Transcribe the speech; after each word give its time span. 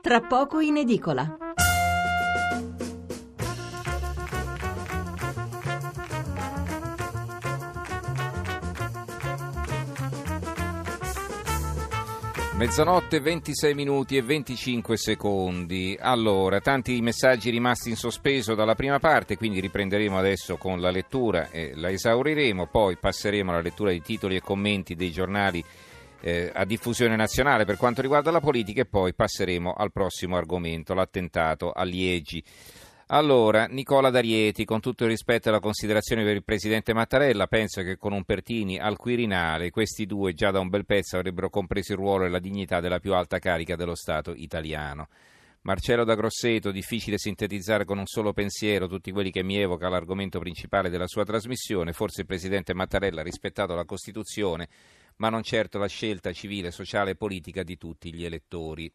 tra 0.00 0.20
poco 0.22 0.60
in 0.60 0.78
edicola. 0.78 1.36
Mezzanotte 12.56 13.20
26 13.20 13.74
minuti 13.74 14.16
e 14.16 14.22
25 14.22 14.96
secondi. 14.96 15.96
Allora, 15.98 16.60
tanti 16.60 17.00
messaggi 17.00 17.48
rimasti 17.48 17.88
in 17.88 17.96
sospeso 17.96 18.54
dalla 18.54 18.74
prima 18.74 18.98
parte, 18.98 19.36
quindi 19.36 19.60
riprenderemo 19.60 20.18
adesso 20.18 20.56
con 20.56 20.80
la 20.80 20.90
lettura 20.90 21.50
e 21.50 21.72
la 21.74 21.90
esauriremo, 21.90 22.66
poi 22.66 22.96
passeremo 22.96 23.50
alla 23.50 23.62
lettura 23.62 23.92
di 23.92 24.02
titoli 24.02 24.36
e 24.36 24.42
commenti 24.42 24.94
dei 24.94 25.10
giornali 25.10 25.64
eh, 26.20 26.50
a 26.54 26.64
diffusione 26.64 27.16
nazionale 27.16 27.64
per 27.64 27.76
quanto 27.76 28.02
riguarda 28.02 28.30
la 28.30 28.40
politica 28.40 28.82
e 28.82 28.86
poi 28.86 29.14
passeremo 29.14 29.72
al 29.72 29.92
prossimo 29.92 30.36
argomento, 30.36 30.94
l'attentato 30.94 31.72
a 31.72 31.82
Liegi. 31.84 32.42
Allora, 33.12 33.66
Nicola 33.66 34.08
D'Arieti, 34.08 34.64
con 34.64 34.78
tutto 34.78 35.02
il 35.02 35.10
rispetto 35.10 35.48
e 35.48 35.50
la 35.52 35.58
considerazione 35.58 36.22
per 36.22 36.36
il 36.36 36.44
presidente 36.44 36.94
Mattarella, 36.94 37.48
penso 37.48 37.82
che 37.82 37.96
con 37.96 38.12
un 38.12 38.22
Pertini 38.22 38.78
al 38.78 38.96
Quirinale 38.96 39.70
questi 39.70 40.06
due 40.06 40.32
già 40.32 40.52
da 40.52 40.60
un 40.60 40.68
bel 40.68 40.86
pezzo 40.86 41.16
avrebbero 41.16 41.50
compreso 41.50 41.90
il 41.90 41.98
ruolo 41.98 42.24
e 42.24 42.28
la 42.28 42.38
dignità 42.38 42.78
della 42.78 43.00
più 43.00 43.12
alta 43.12 43.40
carica 43.40 43.74
dello 43.74 43.96
Stato 43.96 44.32
italiano. 44.32 45.08
Marcello 45.62 46.04
da 46.04 46.14
Grosseto, 46.14 46.70
difficile 46.70 47.18
sintetizzare 47.18 47.84
con 47.84 47.98
un 47.98 48.06
solo 48.06 48.32
pensiero 48.32 48.86
tutti 48.86 49.10
quelli 49.10 49.32
che 49.32 49.42
mi 49.42 49.58
evoca 49.58 49.88
l'argomento 49.88 50.38
principale 50.38 50.88
della 50.88 51.08
sua 51.08 51.24
trasmissione. 51.24 51.92
Forse 51.92 52.20
il 52.20 52.26
presidente 52.28 52.74
Mattarella 52.74 53.22
ha 53.22 53.24
rispettato 53.24 53.74
la 53.74 53.84
Costituzione, 53.84 54.68
ma 55.20 55.28
non 55.28 55.42
certo 55.42 55.78
la 55.78 55.86
scelta 55.86 56.32
civile, 56.32 56.70
sociale 56.70 57.12
e 57.12 57.16
politica 57.16 57.62
di 57.62 57.76
tutti 57.76 58.12
gli 58.12 58.24
elettori. 58.24 58.92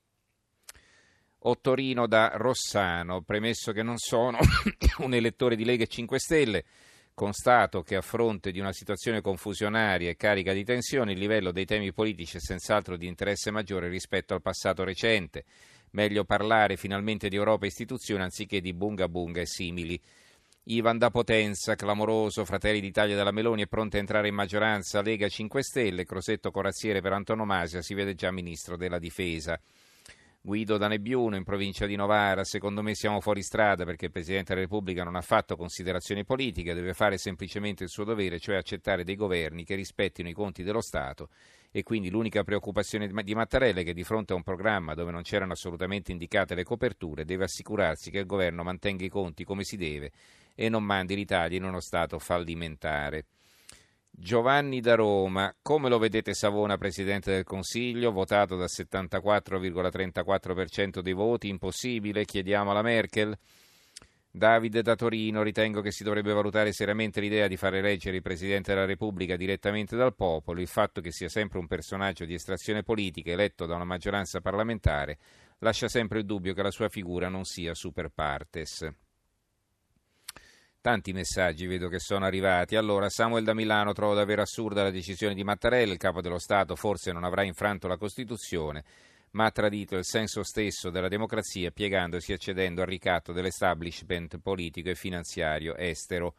Ottorino 1.48 2.08
da 2.08 2.32
Rossano, 2.34 3.22
premesso 3.22 3.72
che 3.72 3.84
non 3.84 3.98
sono 3.98 4.40
un 5.00 5.14
elettore 5.14 5.56
di 5.56 5.64
Lega 5.64 5.84
e 5.84 5.88
5 5.88 6.20
Stelle, 6.20 6.66
constato 7.14 7.84
che 7.84 7.96
a 7.96 8.02
fronte 8.02 8.52
di 8.52 8.60
una 8.60 8.74
situazione 8.74 9.22
confusionaria 9.22 10.10
e 10.10 10.16
carica 10.16 10.52
di 10.52 10.64
tensioni 10.64 11.14
il 11.14 11.20
livello 11.20 11.52
dei 11.52 11.66
temi 11.66 11.94
politici 11.94 12.38
è 12.38 12.40
senz'altro 12.40 12.98
di 12.98 13.06
interesse 13.06 13.52
maggiore 13.52 13.88
rispetto 13.88 14.34
al 14.34 14.42
passato 14.42 14.84
recente. 14.84 15.46
Meglio 15.92 16.26
parlare 16.26 16.76
finalmente 16.76 17.30
di 17.30 17.36
Europa 17.36 17.66
e 17.66 17.68
istituzioni 17.68 18.24
anziché 18.24 18.62
di 18.62 18.74
bunga 18.74 19.08
bunga 19.08 19.42
e 19.42 19.46
simili. 19.46 20.02
Ivan 20.68 20.98
da 20.98 21.12
Potenza, 21.12 21.76
clamoroso, 21.76 22.44
Fratelli 22.44 22.80
d'Italia 22.80 23.16
della 23.16 23.30
Meloni 23.30 23.62
è 23.62 23.68
pronto 23.68 23.98
a 23.98 24.00
entrare 24.00 24.30
in 24.30 24.34
maggioranza 24.34 25.04
Lega 25.04 25.30
5 25.30 25.62
Stelle, 25.62 26.06
Crosetto 26.06 26.50
Corazziere 26.50 27.02
per 27.02 27.14
antonomasia, 27.14 27.84
si 27.84 27.94
vede 27.94 28.16
già 28.16 28.32
ministro 28.32 28.76
della 28.76 28.98
Difesa. 28.98 29.62
Guido 30.42 30.78
da 30.78 30.88
Nebbiuno 30.88 31.36
in 31.36 31.44
provincia 31.44 31.86
di 31.86 31.96
Novara, 31.96 32.44
secondo 32.44 32.82
me 32.82 32.96
siamo 32.96 33.22
fuori 33.22 33.44
strada 33.44 33.86
perché 33.86 34.06
il 34.06 34.12
Presidente 34.12 34.56
della 34.56 34.66
Repubblica 34.66 35.04
non 35.04 35.16
ha 35.16 35.22
fatto 35.22 35.56
considerazioni 35.56 36.26
politiche, 36.26 36.74
deve 36.74 36.94
fare 36.94 37.20
semplicemente 37.20 37.84
il 37.84 37.90
suo 37.90 38.04
dovere, 38.04 38.40
cioè 38.40 38.56
accettare 38.56 39.04
dei 39.04 39.16
governi 39.16 39.66
che 39.66 39.76
rispettino 39.76 40.30
i 40.30 40.34
conti 40.34 40.64
dello 40.64 40.82
Stato 40.82 41.30
e 41.70 41.84
quindi 41.84 42.10
l'unica 42.10 42.44
preoccupazione 42.44 43.08
di 43.08 43.36
Mattarella 43.36 43.82
è 43.82 43.84
che 43.84 43.94
di 43.94 44.04
fronte 44.04 44.34
a 44.34 44.36
un 44.36 44.44
programma 44.44 44.94
dove 44.94 45.12
non 45.12 45.24
c'erano 45.24 45.52
assolutamente 45.52 46.12
indicate 46.12 46.56
le 46.56 46.64
coperture 46.64 47.26
deve 47.26 47.44
assicurarsi 47.44 48.12
che 48.12 48.20
il 48.20 48.26
governo 48.26 48.64
mantenga 48.64 49.04
i 49.04 49.10
conti 49.10 49.44
come 49.44 49.64
si 49.64 49.76
deve 49.76 50.12
e 50.56 50.70
non 50.70 50.84
mandi 50.84 51.16
l'Italia 51.16 51.58
in 51.58 51.66
uno 51.66 51.82
stato 51.82 52.18
fallimentare. 52.18 53.26
Giovanni 54.10 54.80
da 54.80 54.96
Roma, 54.96 55.54
come 55.62 55.90
lo 55.90 55.98
vedete 55.98 56.34
Savona 56.34 56.78
Presidente 56.78 57.32
del 57.32 57.44
Consiglio, 57.44 58.14
votato 58.14 58.56
dal 58.56 58.70
74,34% 58.72 61.02
dei 61.02 61.12
voti, 61.12 61.50
impossibile, 61.50 62.24
chiediamo 62.24 62.72
alla 62.72 62.82
Merkel. 62.82 63.38
Davide 64.32 64.82
da 64.82 64.96
Torino, 64.96 65.44
ritengo 65.44 65.82
che 65.82 65.92
si 65.92 66.04
dovrebbe 66.04 66.34
valutare 66.34 66.72
seriamente 66.72 67.20
l'idea 67.20 67.48
di 67.48 67.58
far 67.58 67.76
eleggere 67.76 68.16
il 68.16 68.22
Presidente 68.22 68.74
della 68.74 68.86
Repubblica 68.86 69.36
direttamente 69.36 69.98
dal 69.98 70.16
popolo, 70.16 70.62
il 70.62 70.68
fatto 70.68 71.02
che 71.02 71.12
sia 71.12 71.30
sempre 71.30 71.60
un 71.60 71.68
personaggio 71.68 72.24
di 72.26 72.34
estrazione 72.34 72.84
politica 72.84 73.32
eletto 73.32 73.66
da 73.66 73.76
una 73.76 73.84
maggioranza 73.84 74.40
parlamentare 74.40 75.18
lascia 75.60 75.88
sempre 75.88 76.20
il 76.20 76.26
dubbio 76.26 76.54
che 76.54 76.62
la 76.62 76.72
sua 76.72 76.90
figura 76.90 77.30
non 77.30 77.46
sia 77.46 77.74
super 77.74 78.10
partes. 78.10 78.88
Tanti 80.86 81.14
messaggi 81.14 81.66
vedo 81.66 81.90
che 81.90 81.98
sono 81.98 82.26
arrivati. 82.26 82.76
Allora, 82.76 83.10
Samuel 83.10 83.44
da 83.44 83.56
Milano 83.56 83.92
trovo 83.92 84.14
davvero 84.14 84.44
assurda 84.44 84.84
la 84.84 84.92
decisione 84.92 85.34
di 85.34 85.44
Mattarella. 85.44 85.92
Il 85.92 85.98
capo 85.98 86.22
dello 86.22 86.38
Stato 86.38 86.76
forse 86.76 87.12
non 87.12 87.24
avrà 87.24 87.42
infranto 87.42 87.88
la 87.88 87.98
Costituzione, 87.98 88.84
ma 89.32 89.46
ha 89.46 89.50
tradito 89.50 89.96
il 89.96 90.06
senso 90.06 90.44
stesso 90.44 90.92
della 90.92 91.08
democrazia 91.08 91.72
piegandosi 91.72 92.30
e 92.30 92.36
accedendo 92.36 92.82
al 92.82 92.88
ricatto 92.88 93.34
dell'establishment 93.34 94.38
politico 94.38 94.90
e 94.90 94.94
finanziario 94.94 95.76
estero. 95.76 96.36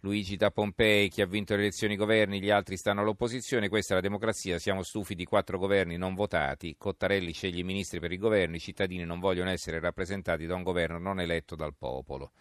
Luigi 0.00 0.36
da 0.36 0.50
Pompei, 0.50 1.10
chi 1.10 1.20
ha 1.20 1.26
vinto 1.26 1.54
le 1.54 1.60
elezioni 1.60 1.94
governi, 1.94 2.40
gli 2.40 2.48
altri 2.48 2.78
stanno 2.78 3.02
all'opposizione, 3.02 3.68
questa 3.68 3.92
è 3.92 3.96
la 3.96 4.02
democrazia, 4.02 4.58
siamo 4.58 4.82
stufi 4.82 5.14
di 5.14 5.26
quattro 5.26 5.58
governi 5.58 5.98
non 5.98 6.14
votati, 6.14 6.74
Cottarelli 6.78 7.32
sceglie 7.32 7.60
i 7.60 7.64
ministri 7.64 8.00
per 8.00 8.12
i 8.12 8.16
governi, 8.16 8.56
i 8.56 8.60
cittadini 8.60 9.04
non 9.04 9.20
vogliono 9.20 9.50
essere 9.50 9.78
rappresentati 9.78 10.46
da 10.46 10.54
un 10.54 10.62
governo 10.62 10.98
non 10.98 11.20
eletto 11.20 11.54
dal 11.54 11.74
popolo. 11.76 12.32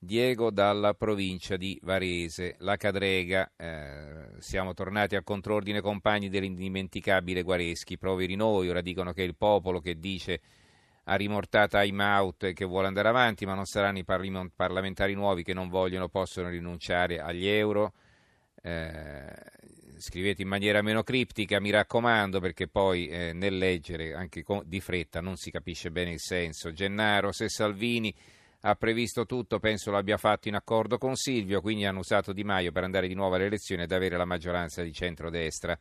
Diego 0.00 0.52
dalla 0.52 0.94
provincia 0.94 1.56
di 1.56 1.76
Varese, 1.82 2.54
la 2.58 2.76
Cadrega, 2.76 3.50
eh, 3.56 4.28
siamo 4.38 4.72
tornati 4.72 5.16
al 5.16 5.24
contrordine 5.24 5.80
compagni 5.80 6.28
dell'indimenticabile 6.28 7.42
Guareschi, 7.42 7.98
poveri 7.98 8.36
noi, 8.36 8.68
ora 8.68 8.80
dicono 8.80 9.12
che 9.12 9.24
è 9.24 9.26
il 9.26 9.34
popolo 9.34 9.80
che 9.80 9.98
dice 9.98 10.40
a 11.04 11.16
rimortata 11.16 11.80
time 11.80 12.04
out 12.04 12.44
e 12.44 12.52
che 12.52 12.64
vuole 12.64 12.86
andare 12.86 13.08
avanti, 13.08 13.44
ma 13.44 13.54
non 13.54 13.64
saranno 13.64 13.98
i 13.98 14.04
parlamentari 14.04 15.14
nuovi 15.14 15.42
che 15.42 15.52
non 15.52 15.68
vogliono, 15.68 16.08
possono 16.08 16.48
rinunciare 16.48 17.18
agli 17.18 17.48
euro. 17.48 17.92
Eh, 18.62 19.32
scrivete 19.96 20.42
in 20.42 20.48
maniera 20.48 20.80
meno 20.80 21.02
criptica, 21.02 21.58
mi 21.58 21.70
raccomando, 21.70 22.38
perché 22.38 22.68
poi 22.68 23.08
eh, 23.08 23.32
nel 23.32 23.56
leggere 23.56 24.14
anche 24.14 24.44
di 24.64 24.80
fretta 24.80 25.20
non 25.20 25.36
si 25.36 25.50
capisce 25.50 25.90
bene 25.90 26.12
il 26.12 26.20
senso. 26.20 26.70
Gennaro, 26.70 27.32
se 27.32 27.48
Salvini 27.48 28.14
ha 28.62 28.74
previsto 28.74 29.24
tutto, 29.24 29.60
penso 29.60 29.90
l'abbia 29.90 30.16
fatto 30.16 30.48
in 30.48 30.54
accordo 30.54 30.98
con 30.98 31.14
Silvio, 31.14 31.60
quindi 31.60 31.84
hanno 31.84 32.00
usato 32.00 32.32
Di 32.32 32.42
Maio 32.42 32.72
per 32.72 32.84
andare 32.84 33.06
di 33.06 33.14
nuovo 33.14 33.36
alle 33.36 33.46
elezioni 33.46 33.82
ed 33.82 33.92
avere 33.92 34.16
la 34.16 34.24
maggioranza 34.24 34.82
di 34.82 34.92
centrodestra. 34.92 35.78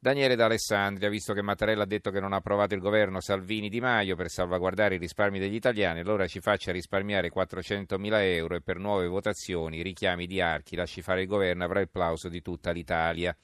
Daniele 0.00 0.36
D'Alessandria, 0.36 1.08
visto 1.08 1.32
che 1.32 1.42
Mattarella 1.42 1.82
ha 1.82 1.86
detto 1.86 2.12
che 2.12 2.20
non 2.20 2.32
ha 2.32 2.36
approvato 2.36 2.72
il 2.74 2.80
governo 2.80 3.20
Salvini 3.20 3.68
Di 3.68 3.80
Maio 3.80 4.14
per 4.14 4.28
salvaguardare 4.28 4.94
i 4.94 4.98
risparmi 4.98 5.40
degli 5.40 5.56
italiani, 5.56 5.98
allora 5.98 6.28
ci 6.28 6.40
faccia 6.40 6.70
risparmiare 6.70 7.30
400 7.30 7.98
mila 7.98 8.24
euro 8.24 8.54
e 8.54 8.60
per 8.60 8.78
nuove 8.78 9.08
votazioni, 9.08 9.82
richiami 9.82 10.26
di 10.26 10.40
archi, 10.40 10.76
lasci 10.76 11.02
fare 11.02 11.22
il 11.22 11.26
governo, 11.26 11.64
avrà 11.64 11.80
il 11.80 11.88
plauso 11.88 12.28
di 12.28 12.42
tutta 12.42 12.70
l'Italia. 12.70 13.36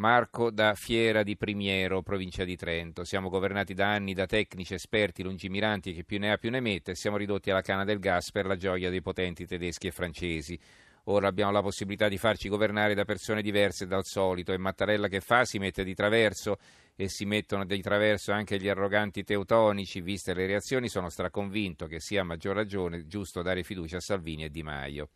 Marco 0.00 0.50
da 0.50 0.72
Fiera 0.74 1.22
di 1.22 1.36
Primiero, 1.36 2.00
provincia 2.00 2.42
di 2.44 2.56
Trento. 2.56 3.04
Siamo 3.04 3.28
governati 3.28 3.74
da 3.74 3.92
anni 3.92 4.14
da 4.14 4.24
tecnici 4.24 4.72
esperti 4.72 5.22
lungimiranti 5.22 5.92
che 5.92 6.04
più 6.04 6.18
ne 6.18 6.32
ha 6.32 6.38
più 6.38 6.48
ne 6.48 6.60
mette 6.60 6.92
e 6.92 6.94
siamo 6.94 7.18
ridotti 7.18 7.50
alla 7.50 7.60
canna 7.60 7.84
del 7.84 7.98
gas 7.98 8.30
per 8.30 8.46
la 8.46 8.56
gioia 8.56 8.88
dei 8.88 9.02
potenti 9.02 9.44
tedeschi 9.44 9.88
e 9.88 9.90
francesi. 9.90 10.58
Ora 11.04 11.28
abbiamo 11.28 11.52
la 11.52 11.60
possibilità 11.60 12.08
di 12.08 12.16
farci 12.16 12.48
governare 12.48 12.94
da 12.94 13.04
persone 13.04 13.42
diverse 13.42 13.86
dal 13.86 14.06
solito 14.06 14.54
e 14.54 14.56
Mattarella 14.56 15.06
che 15.06 15.20
fa? 15.20 15.44
Si 15.44 15.58
mette 15.58 15.84
di 15.84 15.92
traverso 15.92 16.56
e 16.96 17.10
si 17.10 17.26
mettono 17.26 17.66
di 17.66 17.82
traverso 17.82 18.32
anche 18.32 18.58
gli 18.58 18.70
arroganti 18.70 19.22
teutonici. 19.22 20.00
Viste 20.00 20.32
le 20.32 20.46
reazioni 20.46 20.88
sono 20.88 21.10
straconvinto 21.10 21.84
che 21.84 22.00
sia 22.00 22.22
a 22.22 22.24
maggior 22.24 22.54
ragione 22.54 23.06
giusto 23.06 23.42
dare 23.42 23.62
fiducia 23.62 23.98
a 23.98 24.00
Salvini 24.00 24.44
e 24.44 24.50
Di 24.50 24.62
Maio. 24.62 25.10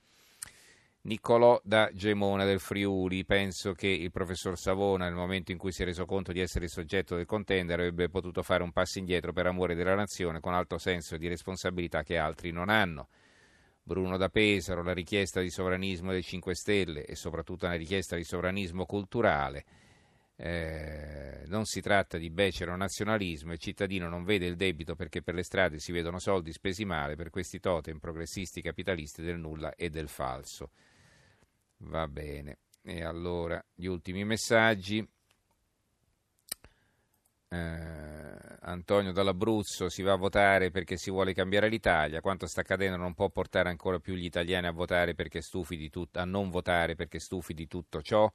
Niccolò 1.07 1.61
da 1.63 1.91
Gemona 1.93 2.47
del 2.47 2.61
Friuli. 2.61 3.27
Penso 3.27 3.75
che 3.75 3.89
il 3.89 4.11
professor 4.11 4.59
Savona, 4.59 5.05
nel 5.05 5.13
momento 5.13 5.53
in 5.53 5.59
cui 5.59 5.71
si 5.71 5.83
è 5.83 5.85
reso 5.85 6.07
conto 6.07 6.33
di 6.33 6.41
essere 6.41 6.65
il 6.65 6.71
soggetto 6.71 7.15
del 7.15 7.27
contender, 7.27 7.79
avrebbe 7.79 8.09
potuto 8.09 8.43
fare 8.43 8.63
un 8.63 8.73
passo 8.73 8.99
indietro 8.99 9.35
per 9.35 9.47
amore 9.47 9.75
della 9.75 9.95
nazione, 9.95 10.41
con 10.41 10.55
alto 10.55 10.79
senso 10.79 11.19
di 11.19 11.29
responsabilità 11.29 12.03
che 12.03 12.17
altri 12.17 12.53
non 12.53 12.71
hanno. 12.71 13.09
Bruno 13.83 14.17
da 14.17 14.31
Pesaro, 14.31 14.83
la 14.83 14.95
richiesta 14.95 15.43
di 15.43 15.51
sovranismo 15.51 16.11
dei 16.11 16.23
5 16.23 16.55
Stelle 16.55 17.05
e 17.05 17.15
soprattutto 17.17 17.67
una 17.67 17.75
richiesta 17.75 18.17
di 18.17 18.25
sovranismo 18.25 18.87
culturale. 18.87 19.65
Eh, 20.37 21.43
non 21.49 21.67
si 21.67 21.83
tratta 21.83 22.17
di 22.17 22.31
becero 22.31 22.75
nazionalismo, 22.77 23.53
il 23.53 23.59
cittadino 23.59 24.09
non 24.09 24.25
vede 24.25 24.47
il 24.47 24.57
debito 24.57 24.97
perché 24.97 25.21
per 25.21 25.35
le 25.35 25.45
strade 25.45 25.79
si 25.79 25.93
vedono 25.93 26.19
soldi 26.19 26.51
spesi 26.51 26.87
male 26.87 27.15
per 27.15 27.29
questi 27.29 27.61
totem 27.61 27.99
progressisti 27.99 28.63
capitalisti 28.63 29.21
del 29.21 29.39
nulla 29.39 29.75
e 29.75 29.91
del 29.91 30.09
falso. 30.09 30.71
Va 31.79 32.07
bene. 32.09 32.59
E 32.83 33.03
allora 33.05 33.63
gli 33.75 33.87
ultimi 33.87 34.25
messaggi. 34.25 35.07
Eh, 37.49 38.57
Antonio 38.63 39.13
dall'Abruzzo 39.13 39.89
si 39.89 40.03
va 40.03 40.13
a 40.13 40.17
votare 40.17 40.71
perché 40.71 40.97
si 40.97 41.11
vuole 41.11 41.35
cambiare 41.35 41.69
l'Italia. 41.69 42.21
Quanto 42.21 42.47
sta 42.47 42.63
accadendo 42.63 42.97
non 42.97 43.15
può 43.15 43.29
portare 43.31 43.69
ancora 43.69 43.99
più 43.99 44.15
gli 44.15 44.25
italiani 44.25 44.67
a 44.67 44.73
votare 44.73 45.15
perché 45.15 45.41
stufi 45.41 45.77
di 45.77 45.91
tutto, 45.91 46.19
a 46.19 46.25
non 46.25 46.51
votare 46.51 46.95
perché 46.95 47.19
stufi 47.19 47.55
di 47.55 47.67
tutto 47.67 48.03
ciò. 48.03 48.31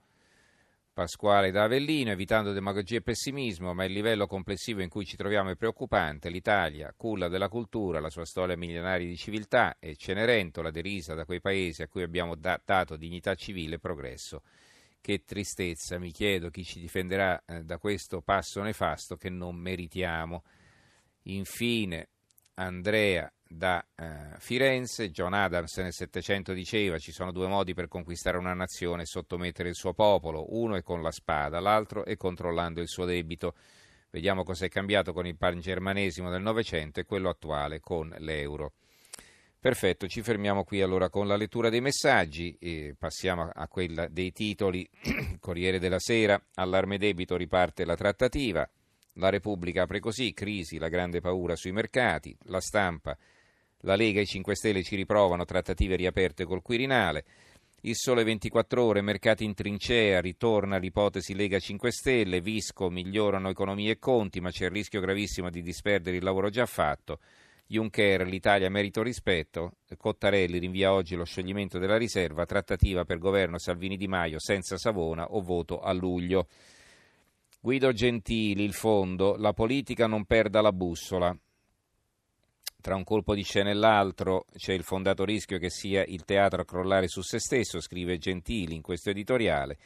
Pasquale 1.00 1.51
da 1.51 1.63
Avellino, 1.63 2.12
evitando 2.12 2.51
demagogia 2.51 2.98
e 2.98 3.01
pessimismo, 3.01 3.74
ma 3.74 3.86
il 3.86 3.94
livello 3.94 4.28
complessivo 4.28 4.81
in 4.81 4.90
cui 4.90 5.06
ci 5.06 5.16
troviamo 5.16 5.50
è 5.50 5.56
preoccupante. 5.56 6.30
L'Italia, 6.30 6.94
culla 6.94 7.30
della 7.30 7.48
cultura, 7.48 8.01
la 8.01 8.10
sua 8.10 8.25
storia 8.25 8.57
millenaria 8.57 9.07
di 9.07 9.16
civiltà 9.16 9.78
e 9.80 9.96
Cenerentola 9.96 10.72
derisa 10.72 11.13
da 11.13 11.24
quei 11.24 11.40
paesi 11.40 11.84
a 11.84 11.88
cui 11.88 12.04
abbiamo 12.04 12.36
dato 12.36 12.98
dignità 12.98 13.34
civile 13.36 13.75
e 13.75 13.80
progresso. 13.80 14.42
Che 15.00 15.24
tristezza, 15.24 15.98
mi 16.00 16.12
chiedo 16.12 16.50
chi 16.50 16.66
ci 16.66 16.81
difenderà 16.81 17.45
eh, 17.45 17.63
da 17.63 17.78
questo 17.78 18.19
passo 18.19 18.62
nefasto 18.62 19.16
che 19.16 19.30
non 19.30 19.56
meritiamo. 19.56 20.44
Infine, 21.28 22.10
Andrea 22.56 23.31
da 23.51 23.84
eh, 23.96 24.36
Firenze, 24.38 25.10
John 25.10 25.34
Adams 25.34 25.75
nel 25.78 25.92
Settecento 25.92 26.54
diceva 26.54 27.00
ci 27.00 27.12
sono 27.12 27.31
due 27.31 27.48
modi 27.48 27.74
per 27.74 27.88
conquistare 27.88 28.38
una 28.38 28.54
nazione 28.54 29.01
e 29.01 29.06
sottomettere 29.07 29.69
il 29.69 29.75
suo 29.75 29.94
popolo, 29.94 30.56
uno 30.56 30.75
è 30.75 30.84
con 30.84 31.01
la 31.01 31.12
spada, 31.12 31.60
l'altro 31.60 32.06
è 32.06 32.16
controllando 32.16 32.80
il 32.80 32.88
suo 32.88 33.06
debito. 33.06 33.56
Vediamo 34.12 34.44
cosa 34.44 34.66
è 34.66 34.69
cambiato 34.69 35.13
con 35.13 35.25
il 35.25 35.36
pangermanesimo 35.36 36.30
del 36.30 36.42
Novecento 36.42 37.00
e 37.00 37.06
quello 37.06 37.30
attuale 37.30 37.80
con 37.80 38.13
l'euro. 38.19 38.74
Perfetto, 39.60 40.07
ci 40.07 40.22
fermiamo 40.22 40.63
qui 40.63 40.81
allora 40.81 41.10
con 41.10 41.28
la 41.28 41.36
lettura 41.36 41.69
dei 41.69 41.81
messaggi 41.81 42.56
e 42.60 42.95
passiamo 42.98 43.50
a 43.54 43.68
quella 43.68 44.07
dei 44.07 44.31
titoli. 44.31 44.88
Corriere 45.42 45.80
della 45.80 46.00
Sera, 46.00 46.42
allarme 46.54 46.98
debito 46.98 47.36
riparte 47.36 47.84
la 47.84 47.95
trattativa. 47.95 48.69
La 49.13 49.30
Repubblica 49.30 49.81
apre 49.84 50.00
così, 50.00 50.34
crisi, 50.34 50.78
la 50.78 50.88
grande 50.88 51.19
paura 51.19 51.56
sui 51.57 51.74
mercati. 51.74 52.36
La 52.44 52.62
stampa, 52.62 53.18
la 53.81 53.96
Lega 53.96 54.20
e 54.20 54.24
i 54.24 54.28
5 54.28 54.56
Stelle 54.56 54.84
ci 54.84 54.96
riprovano, 54.96 55.46
trattative 55.46 55.96
riaperte 55.96 56.46
col 56.46 56.62
Quirinale. 56.62 57.26
Il 57.81 57.96
sole 57.96 58.26
24 58.26 58.84
ore, 58.84 59.02
mercati 59.02 59.46
in 59.46 59.54
trincea, 59.54 60.20
ritorna 60.20 60.78
l'ipotesi 60.78 61.34
Lega 61.34 61.60
5 61.60 61.92
Stelle, 61.92 62.42
Visco, 62.42 62.90
migliorano 62.90 63.50
economia 63.50 63.92
e 63.92 64.00
conti, 64.00 64.42
ma 64.42 64.52
c'è 64.52 64.66
il 64.66 64.72
rischio 64.72 65.00
gravissimo 65.00 65.50
di 65.50 65.62
disperdere 65.62 66.18
il 66.18 66.24
lavoro 66.24 66.50
già 66.50 66.66
fatto. 66.66 67.20
Juncker, 67.68 68.26
l'Italia 68.26 68.70
merito 68.70 69.02
rispetto. 69.02 69.76
Cottarelli 69.96 70.58
rinvia 70.58 70.92
oggi 70.92 71.16
lo 71.16 71.24
scioglimento 71.24 71.78
della 71.78 71.98
riserva, 71.98 72.46
trattativa 72.46 73.06
per 73.06 73.20
governo 73.20 73.60
Salvini 73.60 73.96
Di 73.96 74.08
Maio 74.08 74.40
senza 74.40 74.76
Savona 74.76 75.28
o 75.31 75.42
voto 75.42 75.80
a 75.80 75.94
luglio. 75.94 76.48
Guido 77.62 77.94
Gentili, 77.94 78.64
il 78.64 78.74
fondo, 78.74 79.36
la 79.38 79.54
politica 79.54 80.08
non 80.08 80.26
perda 80.26 80.62
la 80.62 80.74
bussola. 80.74 81.38
Tra 82.81 82.96
un 82.96 83.04
colpo 83.04 83.36
di 83.36 83.44
scena 83.44 83.72
e 83.72 83.74
l'altro 83.74 84.46
c'è 84.56 84.72
il 84.72 84.84
fondato 84.84 85.26
rischio 85.26 85.58
che 85.58 85.70
sia 85.70 86.02
il 86.06 86.24
teatro 86.24 86.62
a 86.62 86.66
crollare 86.66 87.10
su 87.10 87.22
se 87.22 87.38
stesso, 87.38 87.81
scrive 87.81 88.18
Gentili 88.18 88.74
in 88.74 88.81
questo 88.81 89.10
editoriale. 89.10 89.78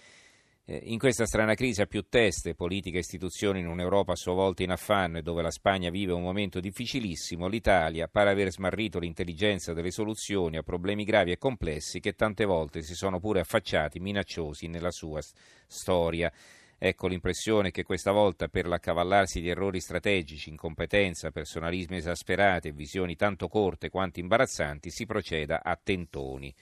Eh, 0.66 0.80
in 0.84 1.00
questa 1.00 1.25
strana 1.25 1.56
crisi 1.56 1.81
a 1.81 1.88
più 1.88 2.06
teste, 2.07 2.54
politica 2.54 2.98
e 2.98 3.00
istituzioni 3.00 3.62
in 3.62 3.68
un'Europa 3.68 4.12
a 4.12 4.16
sua 4.16 4.34
volta 4.34 4.62
in 4.62 4.69
affanno 4.69 5.18
e 5.18 5.24
dove 5.24 5.42
la 5.42 5.50
Spagna 5.50 5.90
vive 5.90 6.13
un 6.13 6.22
momento 6.22 6.60
difficilissimo, 6.60 7.48
l'Italia 7.48 8.07
pare 8.07 8.30
aver 8.30 8.51
smarrito 8.51 9.00
l'intelligenza 9.00 9.74
delle 9.74 9.92
soluzioni 9.92 10.57
a 10.57 10.63
problemi 10.63 11.04
gravi 11.04 11.31
e 11.31 11.40
complessi 11.40 12.00
che 12.00 12.13
tante 12.13 12.45
volte 12.45 12.84
si 12.84 12.94
sono 12.94 13.19
pure 13.19 13.40
affacciati 13.40 14.00
minacciosi 14.00 14.68
nella 14.68 14.92
sua 14.92 15.19
storia. 15.66 16.31
Ecco 16.85 17.07
l'impressione 17.07 17.71
che 17.71 17.83
questa 17.83 18.12
volta 18.12 18.50
per 18.50 18.68
l'accavallarsi 18.68 19.39
di 19.39 19.47
errori 19.47 19.80
strategici, 19.80 20.50
incompetenza, 20.50 21.31
personalismi 21.31 21.95
esasperati 21.95 22.68
e 22.68 22.71
visioni 22.74 23.15
tanto 23.15 23.47
corte 23.47 23.88
quanto 23.88 24.19
imbarazzanti 24.19 24.89
si 24.89 25.06
proceda 25.06 25.63
a 25.63 25.80
tentoni. 25.81 26.53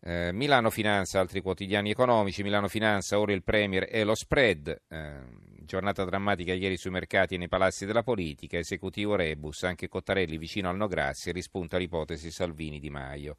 Eh, 0.00 0.32
Milano 0.32 0.70
Finanza, 0.70 1.20
altri 1.20 1.42
quotidiani 1.42 1.90
economici, 1.90 2.42
Milano 2.42 2.68
Finanza, 2.68 3.20
ora 3.20 3.34
il 3.34 3.42
Premier 3.42 3.86
e 3.90 4.04
lo 4.04 4.14
spread, 4.14 4.80
eh, 4.88 5.20
giornata 5.66 6.06
drammatica 6.06 6.54
ieri 6.54 6.78
sui 6.78 6.90
mercati 6.90 7.34
e 7.34 7.36
nei 7.36 7.48
palazzi 7.48 7.84
della 7.84 8.02
politica, 8.02 8.56
esecutivo 8.56 9.16
Rebus, 9.16 9.64
anche 9.64 9.88
Cottarelli 9.88 10.38
vicino 10.38 10.70
al 10.70 10.76
no 10.78 10.86
grazie, 10.86 11.32
rispunta 11.32 11.76
l'ipotesi 11.76 12.30
Salvini 12.30 12.80
Di 12.80 12.88
Maio. 12.88 13.36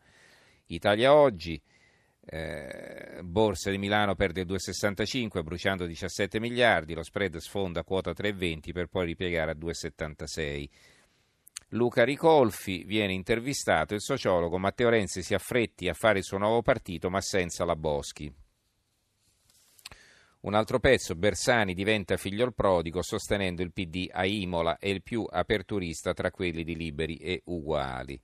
Italia 0.68 1.12
oggi, 1.12 1.60
eh, 2.32 3.22
Borsa 3.24 3.72
di 3.72 3.80
Milano 3.80 4.14
perde 4.14 4.42
il 4.42 4.48
2,65 4.48 5.44
bruciando 5.44 5.86
17 5.86 6.40
miliardi, 6.40 6.94
lo 6.94 7.04
spread 7.04 7.38
sfonda 7.38 7.84
quota 7.84 8.12
3,20 8.12 8.72
per 8.72 8.88
poi 8.88 9.08
ripiegare 9.08 9.52
a 9.52 9.56
2,76. 9.56 10.70
Luca 11.70 12.04
Ricolfi 12.04 12.84
viene 12.84 13.14
intervistato, 13.14 13.94
il 13.94 14.02
sociologo 14.02 14.58
Matteo 14.58 14.90
Renzi 14.90 15.22
si 15.22 15.34
affretti 15.34 15.88
a 15.88 15.94
fare 15.94 16.20
il 16.20 16.24
suo 16.24 16.38
nuovo 16.38 16.62
partito 16.62 17.10
ma 17.10 17.22
senza 17.22 17.66
la 17.66 17.76
Boschi. 17.76 18.32
Un 20.42 20.54
altro 20.54 20.80
pezzo, 20.80 21.16
Bersani 21.16 21.74
diventa 21.74 22.16
figlio 22.16 22.50
prodigo 22.52 23.02
sostenendo 23.02 23.62
il 23.62 23.74
PD 23.74 24.08
a 24.10 24.26
Imola 24.26 24.78
e 24.78 24.90
il 24.90 25.04
più 25.04 25.28
aperturista 25.30 26.14
tra 26.14 26.32
quelli 26.32 26.64
di 26.64 26.76
liberi 26.76 27.18
e 27.18 27.42
uguali. 27.46 28.20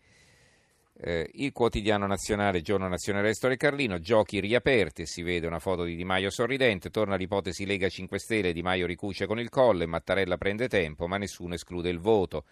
Eh, 0.97 1.29
il 1.33 1.51
quotidiano 1.51 2.07
nazionale, 2.07 2.61
giorno 2.61 2.87
nazionale 2.87 3.27
Restore 3.27 3.57
Carlino, 3.57 3.99
giochi 3.99 4.39
riaperti, 4.39 5.05
si 5.05 5.23
vede 5.23 5.45
una 5.45 5.59
foto 5.59 5.83
di 5.83 5.95
Di 5.95 6.05
Maio 6.05 6.29
sorridente, 6.29 6.89
torna 6.89 7.17
l'ipotesi 7.17 7.65
Lega 7.65 7.89
5 7.89 8.17
Stelle, 8.17 8.53
Di 8.53 8.61
Maio 8.61 8.85
ricuce 8.85 9.25
con 9.25 9.37
il 9.37 9.49
colle, 9.49 9.87
Mattarella 9.87 10.37
prende 10.37 10.69
tempo 10.69 11.07
ma 11.07 11.17
nessuno 11.17 11.55
esclude 11.55 11.89
il 11.89 11.99
voto. 11.99 12.45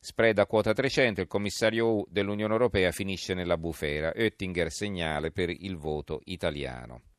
Spread 0.00 0.38
a 0.38 0.46
quota 0.46 0.72
300, 0.72 1.20
il 1.22 1.26
commissario 1.28 2.04
dell'Unione 2.08 2.52
Europea 2.52 2.90
finisce 2.90 3.32
nella 3.32 3.56
bufera. 3.56 4.12
Oettinger 4.14 4.70
segnale 4.70 5.30
per 5.30 5.48
il 5.48 5.76
voto 5.76 6.20
italiano. 6.24 7.13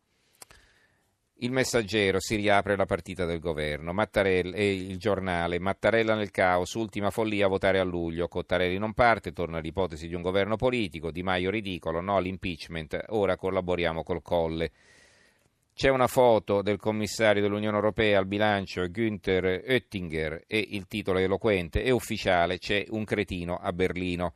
Il 1.39 1.51
messaggero 1.51 2.21
si 2.21 2.37
riapre 2.37 2.77
la 2.77 2.85
partita 2.85 3.25
del 3.25 3.39
governo. 3.39 3.91
Mattarella, 3.91 4.55
e 4.55 4.73
il 4.73 4.97
giornale 4.97 5.59
Mattarella 5.59 6.15
nel 6.15 6.31
caos, 6.31 6.73
ultima 6.75 7.09
follia 7.09 7.47
a 7.47 7.49
votare 7.49 7.79
a 7.79 7.83
luglio. 7.83 8.29
Cottarelli 8.29 8.77
non 8.77 8.93
parte, 8.93 9.33
torna 9.33 9.59
l'ipotesi 9.59 10.07
di 10.07 10.13
un 10.13 10.21
governo 10.21 10.55
politico. 10.55 11.11
Di 11.11 11.23
Maio 11.23 11.49
ridicolo, 11.49 11.99
no 11.99 12.15
all'impeachment. 12.15 13.03
Ora 13.09 13.35
collaboriamo 13.35 14.01
col 14.03 14.21
Colle. 14.21 14.71
C'è 15.73 15.89
una 15.89 16.07
foto 16.07 16.61
del 16.61 16.77
commissario 16.77 17.41
dell'Unione 17.41 17.75
Europea 17.75 18.17
al 18.17 18.27
bilancio 18.27 18.87
Günther 18.87 19.65
Oettinger 19.67 20.45
e 20.47 20.65
il 20.69 20.87
titolo 20.87 21.19
è 21.19 21.23
eloquente 21.23 21.83
e 21.83 21.91
ufficiale 21.91 22.59
c'è 22.59 22.85
un 22.91 23.03
cretino 23.03 23.57
a 23.57 23.73
Berlino. 23.73 24.33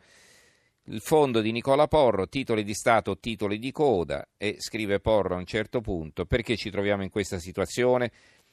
Il 0.91 1.01
fondo 1.01 1.41
di 1.41 1.51
Nicola 1.51 1.85
Porro, 1.85 2.27
titoli 2.27 2.63
di 2.63 2.73
Stato, 2.73 3.19
titoli 3.19 3.59
di 3.59 3.71
coda 3.71 4.27
e 4.35 4.55
scrive 4.57 4.99
Porro 4.99 5.35
a 5.35 5.37
un 5.37 5.45
certo 5.45 5.81
punto 5.81 6.25
perché 6.25 6.57
ci 6.57 6.71
troviamo 6.71 7.03
in 7.03 7.11
questa 7.11 7.37
situazione? 7.37 8.11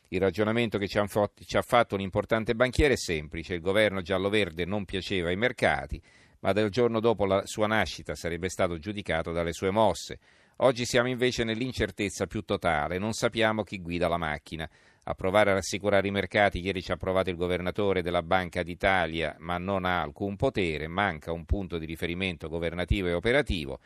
Il 0.09 0.21
ragionamento 0.21 0.77
che 0.77 0.87
ci 0.87 0.99
ha 0.99 1.63
fatto 1.63 1.95
un 1.95 2.03
importante 2.03 2.55
banchiere 2.55 2.93
è 2.93 2.99
semplice, 2.99 3.55
il 3.55 3.63
governo 3.63 4.03
giallo-verde 4.03 4.67
non 4.67 4.85
piaceva 4.85 5.31
ai 5.31 5.37
mercati, 5.37 5.99
ma 6.41 6.53
del 6.53 6.69
giorno 6.69 7.01
dopo 7.01 7.25
la 7.25 7.41
sua 7.47 7.69
nascita 7.69 8.15
sarebbe 8.15 8.51
stato 8.51 8.77
giudicato 8.77 9.33
dalle 9.33 9.55
sue 9.55 9.71
mosse. 9.71 10.19
Oggi 10.57 10.85
siamo 10.85 11.09
invece 11.09 11.43
nell'incertezza 11.43 12.27
più 12.27 12.43
totale, 12.43 12.99
non 12.99 13.15
sappiamo 13.15 13.63
chi 13.63 13.81
guida 13.81 14.09
la 14.09 14.19
macchina. 14.19 14.69
A 15.09 15.15
provare 15.15 15.53
a 15.53 15.55
rassicurare 15.55 16.09
i 16.09 16.11
mercati, 16.11 16.59
ieri 16.59 16.83
ci 16.83 16.91
ha 16.91 16.97
provato 16.97 17.31
il 17.31 17.37
governatore 17.37 18.03
della 18.03 18.25
Banca 18.25 18.65
d'Italia, 18.65 19.37
ma 19.39 19.57
non 19.57 19.85
ha 19.85 20.03
alcun 20.03 20.35
potere, 20.35 20.89
manca 20.89 21.31
un 21.31 21.45
punto 21.45 21.79
di 21.79 21.87
riferimento 21.87 22.49
governativo 22.49 23.07
e 23.07 23.13
operativo. 23.13 23.79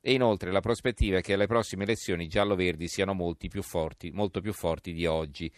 E 0.00 0.14
inoltre 0.14 0.50
la 0.50 0.58
prospettiva 0.58 1.18
è 1.18 1.20
che 1.20 1.34
alle 1.34 1.46
prossime 1.46 1.84
elezioni 1.84 2.26
giallo-verdi 2.26 2.88
siano 2.88 3.16
più 3.38 3.62
forti, 3.62 4.10
molto 4.10 4.40
più 4.40 4.52
forti 4.52 4.92
di 4.92 5.06
oggi. 5.06 5.48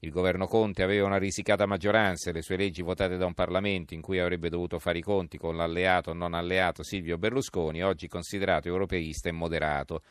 Il 0.00 0.10
governo 0.10 0.46
Conte 0.46 0.82
aveva 0.82 1.06
una 1.06 1.16
risicata 1.16 1.64
maggioranza 1.64 2.28
e 2.28 2.34
le 2.34 2.42
sue 2.42 2.58
leggi 2.58 2.82
votate 2.82 3.16
da 3.16 3.24
un 3.24 3.32
Parlamento 3.32 3.94
in 3.94 4.02
cui 4.02 4.18
avrebbe 4.18 4.50
dovuto 4.50 4.78
fare 4.78 4.98
i 4.98 5.02
conti 5.02 5.38
con 5.38 5.56
l'alleato 5.56 6.10
o 6.10 6.12
non 6.12 6.34
alleato 6.34 6.82
Silvio 6.82 7.16
Berlusconi, 7.16 7.82
oggi 7.82 8.08
considerato 8.08 8.68
europeista 8.68 9.30
e 9.30 9.32
moderato. 9.32 10.02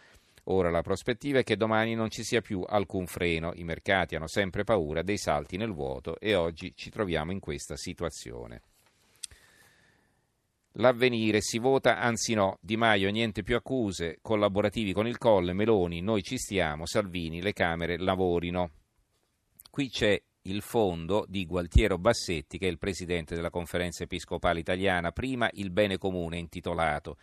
Ora 0.47 0.69
la 0.69 0.81
prospettiva 0.81 1.39
è 1.39 1.43
che 1.43 1.55
domani 1.55 1.95
non 1.95 2.11
ci 2.11 2.23
sia 2.23 2.41
più 2.41 2.63
alcun 2.67 3.07
freno, 3.07 3.51
i 3.55 3.63
mercati 3.63 4.15
hanno 4.15 4.27
sempre 4.27 4.63
paura 4.63 5.01
dei 5.01 5.17
salti 5.17 5.57
nel 5.57 5.73
vuoto 5.73 6.19
e 6.19 6.35
oggi 6.35 6.73
ci 6.75 6.91
troviamo 6.91 7.31
in 7.31 7.39
questa 7.39 7.75
situazione. 7.75 8.61
L'avvenire 10.73 11.41
si 11.41 11.57
vota, 11.57 11.97
anzi 11.99 12.33
no, 12.33 12.57
Di 12.59 12.75
Maio 12.75 13.09
niente 13.09 13.43
più 13.43 13.55
accuse, 13.55 14.19
collaborativi 14.21 14.91
con 14.91 15.07
il 15.07 15.17
Colle, 15.17 15.53
Meloni, 15.53 16.01
noi 16.01 16.21
ci 16.21 16.37
stiamo, 16.37 16.85
Salvini, 16.85 17.41
le 17.41 17.53
Camere 17.53 17.97
lavorino. 17.97 18.71
Qui 19.71 19.89
c'è 19.89 20.21
il 20.43 20.61
fondo 20.61 21.25
di 21.27 21.45
Gualtiero 21.45 21.97
Bassetti, 21.97 22.57
che 22.57 22.67
è 22.67 22.69
il 22.69 22.77
presidente 22.77 23.35
della 23.35 23.49
conferenza 23.49 24.03
episcopale 24.03 24.59
italiana, 24.59 25.11
prima 25.11 25.49
il 25.53 25.71
bene 25.71 25.97
comune 25.97 26.37
intitolato. 26.37 27.17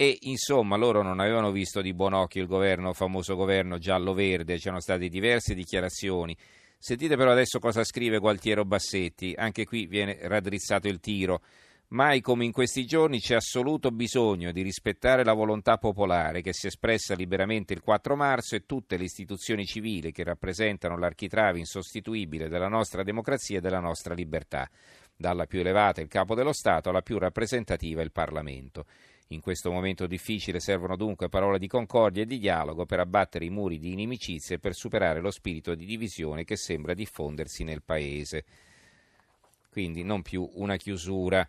E 0.00 0.16
insomma 0.20 0.76
loro 0.76 1.02
non 1.02 1.18
avevano 1.18 1.50
visto 1.50 1.80
di 1.80 1.92
buon 1.92 2.12
occhio 2.12 2.40
il 2.40 2.46
governo, 2.46 2.92
famoso 2.92 3.34
governo 3.34 3.78
giallo-verde, 3.78 4.56
c'erano 4.56 4.78
state 4.78 5.08
diverse 5.08 5.54
dichiarazioni. 5.54 6.36
Sentite 6.78 7.16
però 7.16 7.32
adesso 7.32 7.58
cosa 7.58 7.82
scrive 7.82 8.18
Gualtiero 8.18 8.64
Bassetti, 8.64 9.34
anche 9.36 9.64
qui 9.64 9.86
viene 9.86 10.16
raddrizzato 10.22 10.86
il 10.86 11.00
tiro. 11.00 11.42
Mai 11.88 12.20
come 12.20 12.44
in 12.44 12.52
questi 12.52 12.86
giorni 12.86 13.18
c'è 13.18 13.34
assoluto 13.34 13.90
bisogno 13.90 14.52
di 14.52 14.62
rispettare 14.62 15.24
la 15.24 15.32
volontà 15.32 15.78
popolare 15.78 16.42
che 16.42 16.52
si 16.52 16.66
è 16.66 16.68
espressa 16.68 17.16
liberamente 17.16 17.72
il 17.72 17.80
4 17.80 18.14
marzo 18.14 18.54
e 18.54 18.66
tutte 18.66 18.96
le 18.96 19.02
istituzioni 19.02 19.64
civili 19.64 20.12
che 20.12 20.22
rappresentano 20.22 20.96
l'architrave 20.96 21.58
insostituibile 21.58 22.48
della 22.48 22.68
nostra 22.68 23.02
democrazia 23.02 23.58
e 23.58 23.60
della 23.60 23.80
nostra 23.80 24.14
libertà, 24.14 24.70
dalla 25.16 25.46
più 25.46 25.58
elevata 25.58 26.00
il 26.00 26.06
capo 26.06 26.36
dello 26.36 26.52
Stato 26.52 26.88
alla 26.90 27.02
più 27.02 27.18
rappresentativa 27.18 28.00
il 28.00 28.12
Parlamento. 28.12 28.84
In 29.28 29.40
questo 29.40 29.70
momento 29.70 30.06
difficile 30.06 30.58
servono 30.58 30.96
dunque 30.96 31.28
parole 31.28 31.58
di 31.58 31.66
concordia 31.66 32.22
e 32.22 32.26
di 32.26 32.38
dialogo 32.38 32.86
per 32.86 33.00
abbattere 33.00 33.44
i 33.44 33.50
muri 33.50 33.78
di 33.78 33.92
inimicizia 33.92 34.56
e 34.56 34.58
per 34.58 34.74
superare 34.74 35.20
lo 35.20 35.30
spirito 35.30 35.74
di 35.74 35.84
divisione 35.84 36.44
che 36.44 36.56
sembra 36.56 36.94
diffondersi 36.94 37.62
nel 37.62 37.82
Paese. 37.82 38.44
Quindi 39.70 40.02
non 40.02 40.22
più 40.22 40.48
una 40.54 40.76
chiusura 40.76 41.46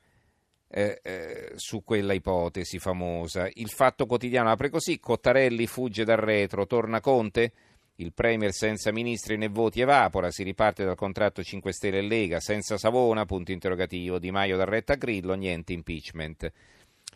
eh, 0.68 1.00
eh, 1.02 1.54
su 1.56 1.82
quella 1.86 2.12
ipotesi 2.12 2.80
famosa. 2.80 3.50
Il 3.54 3.70
fatto 3.70 4.06
quotidiano 4.06 4.52
apre 4.52 4.70
così: 4.70 5.00
Cottarelli 5.00 5.66
fugge 5.66 6.04
dal 6.04 6.18
retro, 6.18 6.68
torna 6.68 7.00
Conte? 7.00 7.54
Il 7.96 8.14
Premier 8.14 8.52
senza 8.52 8.92
ministri 8.92 9.38
né 9.38 9.48
voti 9.48 9.82
evapora, 9.82 10.32
si 10.32 10.44
riparte 10.44 10.86
dal 10.86 10.96
contratto 10.96 11.44
5 11.44 11.74
Stelle 11.74 11.98
e 12.00 12.02
Lega, 12.02 12.40
senza 12.40 12.78
Savona, 12.78 13.26
punto 13.26 13.52
interrogativo, 13.52 14.20
Di 14.20 14.32
Maio 14.32 14.58
dal 14.58 14.68
retta 14.68 14.94
a 14.94 14.96
Grillo, 14.98 15.34
niente 15.34 15.74
impeachment. 15.74 16.52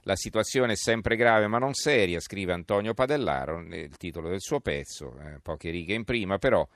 La 0.05 0.15
situazione 0.15 0.73
è 0.73 0.75
sempre 0.75 1.15
grave 1.15 1.47
ma 1.47 1.57
non 1.57 1.73
seria, 1.73 2.19
scrive 2.19 2.51
Antonio 2.51 2.93
Padellaro 2.93 3.61
nel 3.61 3.95
titolo 3.97 4.29
del 4.29 4.41
suo 4.41 4.59
pezzo, 4.59 5.17
eh, 5.19 5.39
poche 5.41 5.69
righe 5.69 5.93
in 5.93 6.03
prima, 6.03 6.37
però 6.37 6.67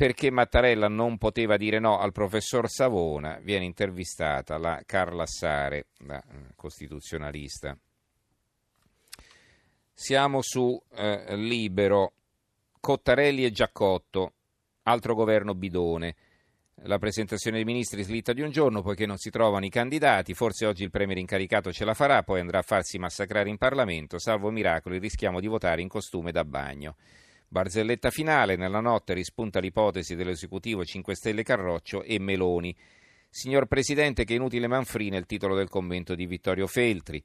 perché 0.00 0.30
Mattarella 0.30 0.88
non 0.88 1.18
poteva 1.18 1.58
dire 1.58 1.78
no 1.78 1.98
al 1.98 2.12
professor 2.12 2.70
Savona, 2.70 3.38
viene 3.42 3.66
intervistata 3.66 4.56
la 4.56 4.80
Carla 4.86 5.26
Sare, 5.26 5.88
la 6.06 6.18
eh, 6.18 6.54
costituzionalista. 6.54 7.76
Siamo 9.92 10.40
su 10.40 10.80
eh, 10.94 11.36
Libero, 11.36 12.12
Cottarelli 12.80 13.44
e 13.44 13.50
Giacotto, 13.50 14.32
altro 14.84 15.14
governo 15.14 15.54
bidone. 15.54 16.16
La 16.84 16.98
presentazione 16.98 17.56
dei 17.56 17.66
ministri 17.66 18.02
slitta 18.02 18.32
di 18.32 18.40
un 18.40 18.50
giorno 18.50 18.80
poiché 18.80 19.04
non 19.04 19.18
si 19.18 19.28
trovano 19.28 19.66
i 19.66 19.68
candidati, 19.68 20.32
forse 20.32 20.64
oggi 20.64 20.82
il 20.82 20.90
Premier 20.90 21.18
incaricato 21.18 21.70
ce 21.72 21.84
la 21.84 21.92
farà, 21.92 22.22
poi 22.22 22.40
andrà 22.40 22.60
a 22.60 22.62
farsi 22.62 22.98
massacrare 22.98 23.50
in 23.50 23.58
Parlamento, 23.58 24.18
salvo 24.18 24.50
miracoli 24.50 24.98
rischiamo 24.98 25.40
di 25.40 25.46
votare 25.46 25.82
in 25.82 25.88
costume 25.88 26.32
da 26.32 26.42
bagno. 26.42 26.96
Barzelletta 27.48 28.10
finale, 28.10 28.56
nella 28.56 28.80
notte 28.80 29.12
rispunta 29.12 29.60
l'ipotesi 29.60 30.14
dell'esecutivo 30.14 30.82
5 30.82 31.14
Stelle 31.14 31.42
Carroccio 31.42 32.02
e 32.02 32.18
Meloni. 32.18 32.74
Signor 33.28 33.66
Presidente, 33.66 34.24
che 34.24 34.34
inutile 34.34 34.66
manfrina 34.66 35.18
il 35.18 35.26
titolo 35.26 35.54
del 35.54 35.68
commento 35.68 36.14
di 36.14 36.24
Vittorio 36.24 36.66
Feltri. 36.66 37.22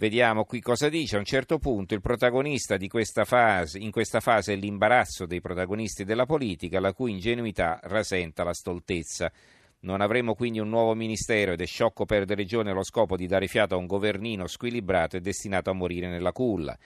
Vediamo 0.00 0.44
qui 0.44 0.60
cosa 0.60 0.88
dice. 0.88 1.16
A 1.16 1.18
un 1.18 1.24
certo 1.24 1.58
punto 1.58 1.92
il 1.92 2.00
protagonista 2.00 2.76
di 2.76 2.86
questa 2.86 3.24
fase, 3.24 3.80
in 3.80 3.90
questa 3.90 4.20
fase 4.20 4.52
è 4.52 4.56
l'imbarazzo 4.56 5.26
dei 5.26 5.40
protagonisti 5.40 6.04
della 6.04 6.24
politica, 6.24 6.78
la 6.78 6.92
cui 6.92 7.10
ingenuità 7.10 7.80
rasenta 7.82 8.44
la 8.44 8.54
stoltezza. 8.54 9.32
Non 9.80 10.00
avremo 10.00 10.36
quindi 10.36 10.60
un 10.60 10.68
nuovo 10.68 10.94
ministero 10.94 11.50
ed 11.50 11.60
è 11.60 11.66
sciocco 11.66 12.04
perdere 12.04 12.44
giorni 12.44 12.70
allo 12.70 12.84
scopo 12.84 13.16
di 13.16 13.26
dare 13.26 13.48
fiato 13.48 13.74
a 13.74 13.78
un 13.78 13.86
governino 13.86 14.46
squilibrato 14.46 15.16
e 15.16 15.20
destinato 15.20 15.70
a 15.70 15.74
morire 15.74 16.08
nella 16.08 16.30
culla. 16.30 16.78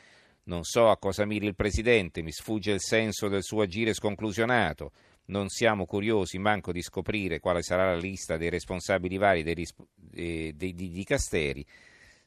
Non 0.44 0.64
so 0.64 0.88
a 0.88 0.96
cosa 0.96 1.26
miri 1.26 1.44
il 1.44 1.54
Presidente, 1.54 2.22
mi 2.22 2.32
sfugge 2.32 2.70
il 2.72 2.80
senso 2.80 3.28
del 3.28 3.42
suo 3.42 3.60
agire 3.60 3.92
sconclusionato. 3.92 4.90
Non 5.26 5.50
siamo 5.50 5.84
curiosi 5.84 6.38
manco 6.38 6.72
di 6.72 6.80
scoprire 6.80 7.40
quale 7.40 7.60
sarà 7.60 7.92
la 7.92 8.00
lista 8.00 8.38
dei 8.38 8.48
responsabili 8.48 9.18
vari 9.18 9.42
dei, 9.42 9.54
dei, 9.54 10.56
dei, 10.56 10.74
dei 10.74 10.88
dicasteri. 10.88 11.66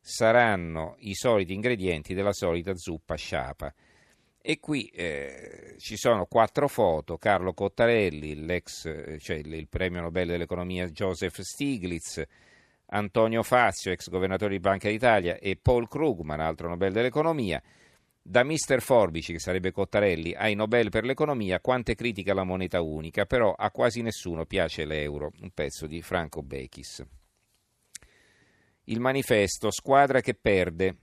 Saranno 0.07 0.97
i 0.99 1.15
soliti 1.15 1.55
ingredienti 1.55 2.13
della 2.13 2.31
solita 2.31 2.75
zuppa 2.75 3.15
sciapa. 3.15 3.73
E 4.39 4.59
qui 4.59 4.85
eh, 4.89 5.73
ci 5.79 5.97
sono 5.97 6.27
quattro 6.27 6.67
foto, 6.67 7.17
Carlo 7.17 7.53
Cottarelli, 7.53 8.45
l'ex, 8.45 8.85
eh, 8.85 9.17
cioè 9.17 9.37
il 9.37 9.67
premio 9.67 10.01
Nobel 10.01 10.27
dell'economia 10.27 10.87
Joseph 10.89 11.39
Stiglitz, 11.41 12.23
Antonio 12.89 13.41
Fazio, 13.41 13.91
ex 13.91 14.07
governatore 14.09 14.51
di 14.51 14.59
Banca 14.59 14.89
d'Italia, 14.89 15.39
e 15.39 15.57
Paul 15.59 15.87
Krugman, 15.87 16.39
altro 16.39 16.67
Nobel 16.67 16.93
dell'economia. 16.93 17.59
Da 18.21 18.43
Mister 18.43 18.83
Forbici, 18.83 19.31
che 19.31 19.39
sarebbe 19.39 19.71
Cottarelli, 19.71 20.35
ai 20.35 20.53
Nobel 20.53 20.89
per 20.89 21.03
l'economia, 21.03 21.59
quante 21.59 21.95
critiche 21.95 22.29
alla 22.29 22.43
moneta 22.43 22.79
unica, 22.79 23.25
però 23.25 23.55
a 23.57 23.71
quasi 23.71 24.03
nessuno 24.03 24.45
piace 24.45 24.85
l'euro. 24.85 25.31
Un 25.41 25.49
pezzo 25.49 25.87
di 25.87 26.03
Franco 26.03 26.43
Bechis. 26.43 27.03
Il 28.85 28.99
manifesto, 28.99 29.71
squadra 29.71 30.21
che 30.21 30.35
perde. 30.35 30.97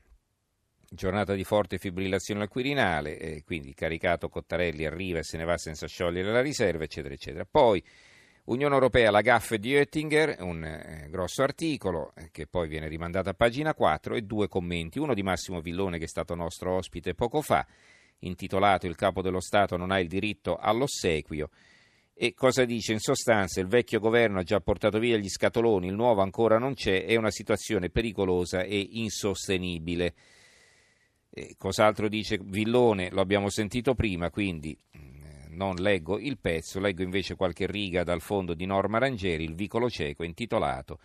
Giornata 0.88 1.34
di 1.34 1.42
forte 1.42 1.78
fibrillazione 1.78 2.42
al 2.42 2.48
Quirinale, 2.48 3.18
eh, 3.18 3.42
quindi 3.44 3.72
caricato 3.72 4.28
Cottarelli 4.28 4.84
arriva 4.84 5.20
e 5.20 5.24
se 5.24 5.38
ne 5.38 5.44
va 5.44 5.56
senza 5.56 5.86
sciogliere 5.86 6.30
la 6.30 6.42
riserva, 6.42 6.84
eccetera, 6.84 7.14
eccetera. 7.14 7.46
Poi 7.50 7.82
Unione 8.44 8.74
Europea, 8.74 9.10
la 9.10 9.20
gaffe 9.20 9.58
di 9.58 9.74
Oettinger, 9.74 10.36
un 10.40 10.64
eh, 10.64 11.06
grosso 11.08 11.42
articolo 11.42 12.12
eh, 12.16 12.28
che 12.30 12.48
poi 12.48 12.68
viene 12.68 12.88
rimandato 12.88 13.28
a 13.28 13.34
pagina 13.34 13.72
4 13.72 14.16
e 14.16 14.22
due 14.22 14.48
commenti, 14.48 14.98
uno 14.98 15.14
di 15.14 15.22
Massimo 15.22 15.60
Villone 15.60 15.98
che 15.98 16.04
è 16.04 16.08
stato 16.08 16.34
nostro 16.34 16.74
ospite 16.74 17.14
poco 17.14 17.40
fa, 17.40 17.64
intitolato 18.20 18.86
Il 18.86 18.96
capo 18.96 19.22
dello 19.22 19.40
Stato 19.40 19.76
non 19.76 19.92
ha 19.92 20.00
il 20.00 20.08
diritto 20.08 20.56
all'ossequio. 20.56 21.50
E 22.14 22.34
cosa 22.34 22.64
dice? 22.64 22.92
In 22.92 22.98
sostanza 22.98 23.60
il 23.60 23.66
vecchio 23.66 23.98
governo 23.98 24.38
ha 24.38 24.42
già 24.42 24.60
portato 24.60 24.98
via 24.98 25.16
gli 25.16 25.28
scatoloni, 25.28 25.88
il 25.88 25.94
nuovo 25.94 26.20
ancora 26.20 26.58
non 26.58 26.74
c'è, 26.74 27.04
è 27.04 27.16
una 27.16 27.30
situazione 27.30 27.90
pericolosa 27.90 28.62
e 28.62 28.78
insostenibile. 28.92 30.14
E 31.30 31.54
cos'altro 31.56 32.08
dice 32.08 32.38
Villone? 32.42 33.10
Lo 33.10 33.22
abbiamo 33.22 33.48
sentito 33.48 33.94
prima, 33.94 34.30
quindi 34.30 34.78
non 35.48 35.76
leggo 35.76 36.18
il 36.18 36.38
pezzo, 36.38 36.80
leggo 36.80 37.02
invece 37.02 37.34
qualche 37.34 37.66
riga 37.66 38.04
dal 38.04 38.20
fondo 38.20 38.54
di 38.54 38.66
Norma 38.66 38.98
Rangieri, 38.98 39.44
il 39.44 39.54
vicolo 39.54 39.88
cieco, 39.88 40.24
intitolato 40.24 40.98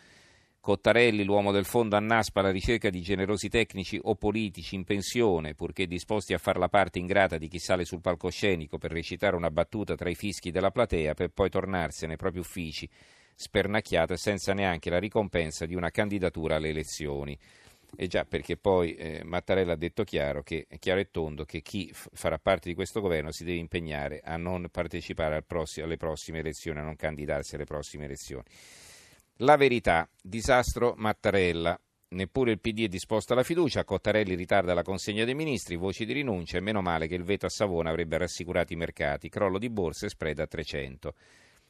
Cottarelli, 0.67 1.23
l'uomo 1.23 1.53
del 1.53 1.63
fondo 1.63 1.95
annaspa 1.95 2.41
alla 2.41 2.51
ricerca 2.51 2.89
di 2.89 2.99
generosi 2.99 3.47
tecnici 3.47 3.97
o 4.03 4.15
politici 4.15 4.75
in 4.75 4.83
pensione, 4.83 5.55
purché 5.55 5.87
disposti 5.87 6.33
a 6.33 6.37
far 6.37 6.57
la 6.57 6.67
parte 6.67 6.99
ingrata 6.99 7.37
di 7.37 7.47
chi 7.47 7.57
sale 7.57 7.85
sul 7.85 8.01
palcoscenico 8.01 8.77
per 8.77 8.91
recitare 8.91 9.37
una 9.37 9.49
battuta 9.49 9.95
tra 9.95 10.09
i 10.09 10.15
fischi 10.15 10.51
della 10.51 10.69
platea 10.69 11.13
per 11.13 11.29
poi 11.29 11.49
tornarsene 11.49 12.11
ai 12.11 12.17
propri 12.17 12.39
uffici 12.39 12.85
spernacchiate 13.33 14.17
senza 14.17 14.51
neanche 14.51 14.89
la 14.89 14.99
ricompensa 14.99 15.65
di 15.65 15.73
una 15.73 15.89
candidatura 15.89 16.57
alle 16.57 16.67
elezioni. 16.67 17.39
E 17.95 18.07
già 18.07 18.25
perché 18.25 18.57
poi 18.57 18.93
eh, 18.95 19.21
Mattarella 19.23 19.71
ha 19.71 19.77
detto 19.77 20.03
chiaro, 20.03 20.43
che, 20.43 20.67
chiaro 20.79 20.99
e 20.99 21.09
tondo 21.09 21.45
che 21.45 21.61
chi 21.61 21.89
f- 21.93 22.09
farà 22.11 22.39
parte 22.39 22.67
di 22.67 22.75
questo 22.75 22.99
governo 22.99 23.31
si 23.31 23.45
deve 23.45 23.59
impegnare 23.59 24.19
a 24.21 24.35
non 24.35 24.67
partecipare 24.69 25.35
al 25.35 25.45
prossimo, 25.45 25.85
alle 25.85 25.95
prossime 25.95 26.39
elezioni, 26.39 26.79
a 26.79 26.83
non 26.83 26.97
candidarsi 26.97 27.55
alle 27.55 27.63
prossime 27.63 28.03
elezioni. 28.03 28.43
La 29.41 29.55
verità, 29.55 30.09
disastro 30.19 30.95
Mattarella. 30.97 31.79
Neppure 32.09 32.51
il 32.51 32.59
PD 32.59 32.85
è 32.85 32.87
disposto 32.87 33.33
alla 33.33 33.43
fiducia, 33.43 33.83
Cottarelli 33.83 34.33
ritarda 34.33 34.73
la 34.73 34.81
consegna 34.81 35.25
dei 35.25 35.35
ministri, 35.35 35.75
voci 35.75 36.05
di 36.05 36.13
rinuncia 36.13 36.57
e 36.57 36.61
meno 36.61 36.81
male 36.81 37.05
che 37.05 37.13
il 37.13 37.23
veto 37.23 37.45
a 37.45 37.49
Savona 37.49 37.91
avrebbe 37.91 38.17
rassicurato 38.17 38.73
i 38.73 38.77
mercati, 38.77 39.29
crollo 39.29 39.59
di 39.59 39.69
borse 39.69 40.07
e 40.07 40.09
spread 40.09 40.39
a 40.39 40.47
300. 40.47 41.13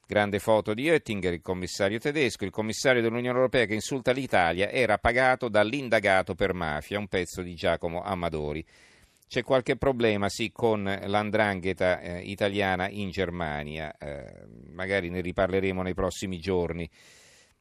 Grande 0.07 0.39
foto 0.39 0.73
di 0.73 0.89
Oettinger, 0.89 1.33
il 1.33 1.41
commissario 1.41 1.99
tedesco, 1.99 2.45
il 2.45 2.51
commissario 2.51 3.01
dell'Unione 3.01 3.35
Europea 3.35 3.65
che 3.65 3.73
insulta 3.73 4.13
l'Italia, 4.13 4.69
era 4.69 4.97
pagato 4.97 5.49
dall'indagato 5.49 6.35
per 6.35 6.53
mafia, 6.53 6.99
un 6.99 7.07
pezzo 7.07 7.41
di 7.41 7.53
Giacomo 7.53 8.01
Amadori. 8.01 8.65
C'è 9.27 9.43
qualche 9.43 9.75
problema, 9.75 10.29
sì, 10.29 10.53
con 10.53 10.83
l'andrangheta 10.83 11.99
eh, 11.99 12.19
italiana 12.21 12.87
in 12.87 13.09
Germania, 13.09 13.93
eh, 13.97 14.45
magari 14.71 15.09
ne 15.09 15.19
riparleremo 15.19 15.81
nei 15.81 15.93
prossimi 15.93 16.39
giorni. 16.39 16.89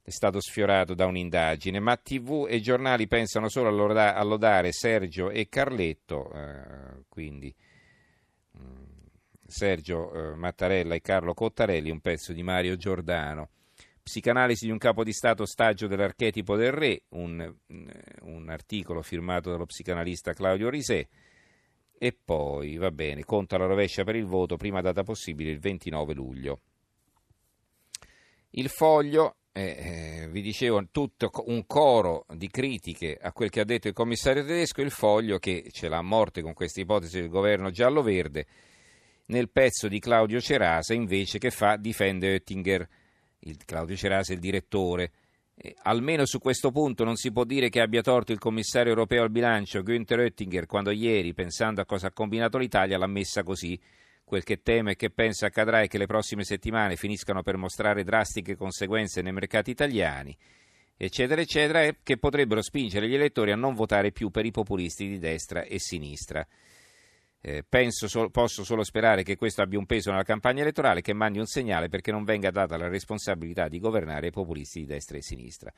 È 0.06 0.10
stato 0.10 0.40
sfiorato 0.40 0.94
da 0.94 1.06
un'indagine, 1.06 1.80
ma 1.80 1.96
TV 1.96 2.46
e 2.48 2.60
giornali 2.60 3.08
pensano 3.08 3.48
solo 3.48 3.90
a 3.90 4.22
lodare 4.22 4.70
Sergio 4.70 5.30
e 5.30 5.48
Carletto, 5.48 6.32
eh, 6.32 7.02
quindi 7.08 7.52
Sergio 9.48 10.12
eh, 10.12 10.36
Mattarella 10.36 10.94
e 10.94 11.00
Carlo 11.00 11.34
Cottarelli, 11.34 11.90
un 11.90 12.00
pezzo 12.00 12.32
di 12.32 12.44
Mario 12.44 12.76
Giordano. 12.76 13.50
Psicanalisi 14.00 14.66
di 14.66 14.70
un 14.70 14.78
capo 14.78 15.02
di 15.02 15.12
Stato, 15.12 15.44
stagio 15.44 15.88
dell'archetipo 15.88 16.54
del 16.54 16.70
re, 16.70 17.02
un, 17.08 17.40
eh, 17.40 17.54
un 18.22 18.48
articolo 18.48 19.02
firmato 19.02 19.50
dallo 19.50 19.66
psicanalista 19.66 20.34
Claudio 20.34 20.68
Risè. 20.68 21.08
E 21.98 22.16
poi, 22.24 22.76
va 22.76 22.92
bene, 22.92 23.24
conta 23.24 23.58
la 23.58 23.66
rovescia 23.66 24.04
per 24.04 24.14
il 24.14 24.26
voto, 24.26 24.56
prima 24.56 24.80
data 24.80 25.02
possibile 25.02 25.50
il 25.50 25.58
29 25.58 26.14
luglio. 26.14 26.60
Il 28.50 28.68
foglio, 28.68 29.38
eh, 29.56 30.22
eh, 30.22 30.28
vi 30.28 30.42
dicevo, 30.42 30.86
tutto 30.92 31.30
un 31.46 31.66
coro 31.66 32.26
di 32.34 32.48
critiche 32.48 33.18
a 33.20 33.32
quel 33.32 33.48
che 33.48 33.60
ha 33.60 33.64
detto 33.64 33.88
il 33.88 33.94
commissario 33.94 34.44
tedesco, 34.44 34.82
il 34.82 34.90
foglio 34.90 35.38
che 35.38 35.70
ce 35.72 35.88
l'ha 35.88 35.98
a 35.98 36.02
morte 36.02 36.42
con 36.42 36.52
questa 36.52 36.80
ipotesi 36.80 37.18
del 37.18 37.30
governo 37.30 37.70
giallo-verde 37.70 38.46
nel 39.28 39.48
pezzo 39.48 39.88
di 39.88 39.98
Claudio 39.98 40.40
Cerasa 40.40 40.92
invece 40.92 41.38
che 41.38 41.50
fa 41.50 41.76
difende 41.76 42.32
Oettinger, 42.32 42.88
il 43.40 43.56
Claudio 43.64 43.96
Cerasa 43.96 44.32
è 44.32 44.34
il 44.34 44.40
direttore, 44.40 45.10
Eh, 45.58 45.74
almeno 45.84 46.26
su 46.26 46.38
questo 46.38 46.70
punto 46.70 47.02
non 47.02 47.16
si 47.16 47.32
può 47.32 47.44
dire 47.44 47.70
che 47.70 47.80
abbia 47.80 48.02
torto 48.02 48.30
il 48.30 48.38
commissario 48.38 48.90
europeo 48.90 49.22
al 49.22 49.30
bilancio. 49.30 49.82
Günther 49.82 50.18
Oettinger 50.18 50.66
quando 50.66 50.90
ieri, 50.90 51.32
pensando 51.32 51.80
a 51.80 51.86
cosa 51.86 52.08
ha 52.08 52.12
combinato 52.12 52.58
l'Italia, 52.58 52.98
l'ha 52.98 53.06
messa 53.06 53.42
così. 53.42 53.80
Quel 54.28 54.42
che 54.42 54.60
teme 54.60 54.90
e 54.90 54.96
che 54.96 55.10
pensa 55.10 55.46
accadrà 55.46 55.82
è 55.82 55.86
che 55.86 55.98
le 55.98 56.06
prossime 56.06 56.42
settimane 56.42 56.96
finiscano 56.96 57.44
per 57.44 57.56
mostrare 57.56 58.02
drastiche 58.02 58.56
conseguenze 58.56 59.22
nei 59.22 59.30
mercati 59.30 59.70
italiani, 59.70 60.36
eccetera, 60.96 61.40
eccetera, 61.40 61.84
e 61.84 61.98
che 62.02 62.18
potrebbero 62.18 62.60
spingere 62.60 63.06
gli 63.06 63.14
elettori 63.14 63.52
a 63.52 63.56
non 63.56 63.74
votare 63.74 64.10
più 64.10 64.30
per 64.30 64.44
i 64.44 64.50
populisti 64.50 65.06
di 65.06 65.20
destra 65.20 65.62
e 65.62 65.78
sinistra. 65.78 66.44
Eh, 67.40 67.64
penso, 67.68 68.08
so, 68.08 68.28
posso 68.30 68.64
solo 68.64 68.82
sperare 68.82 69.22
che 69.22 69.36
questo 69.36 69.62
abbia 69.62 69.78
un 69.78 69.86
peso 69.86 70.10
nella 70.10 70.24
campagna 70.24 70.62
elettorale, 70.62 71.00
che 71.00 71.12
mandi 71.12 71.38
un 71.38 71.46
segnale 71.46 71.88
perché 71.88 72.10
non 72.10 72.24
venga 72.24 72.50
data 72.50 72.76
la 72.76 72.88
responsabilità 72.88 73.68
di 73.68 73.78
governare 73.78 74.26
ai 74.26 74.32
populisti 74.32 74.80
di 74.80 74.86
destra 74.86 75.16
e 75.16 75.22
sinistra. 75.22 75.72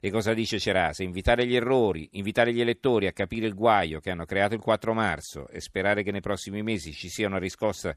E 0.00 0.10
cosa 0.10 0.32
dice 0.32 0.60
Cerasa? 0.60 1.02
Invitare 1.02 1.44
gli 1.44 1.56
errori, 1.56 2.08
invitare 2.12 2.52
gli 2.52 2.60
elettori 2.60 3.08
a 3.08 3.12
capire 3.12 3.46
il 3.46 3.54
guaio 3.54 3.98
che 3.98 4.10
hanno 4.10 4.26
creato 4.26 4.54
il 4.54 4.60
4 4.60 4.94
marzo 4.94 5.48
e 5.48 5.60
sperare 5.60 6.04
che 6.04 6.12
nei 6.12 6.20
prossimi 6.20 6.62
mesi 6.62 6.92
ci 6.92 7.08
sia 7.08 7.26
una 7.26 7.38
riscossa 7.38 7.96